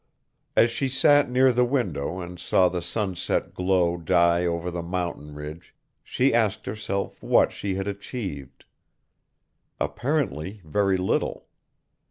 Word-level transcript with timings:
As 0.55 0.71
she 0.71 0.89
sat 0.89 1.29
near 1.29 1.51
the 1.51 1.63
window 1.63 2.21
and 2.21 2.39
saw 2.39 2.69
the 2.69 2.81
sunset 2.81 3.53
glow 3.53 3.97
die 3.97 4.47
over 4.47 4.71
the 4.71 4.81
mountain 4.81 5.35
ridge 5.35 5.75
she 6.03 6.33
asked 6.33 6.65
herself 6.65 7.21
what 7.21 7.51
she 7.53 7.75
had 7.75 7.87
achieved. 7.87 8.65
Apparently 9.79 10.59
very 10.65 10.97
little. 10.97 11.45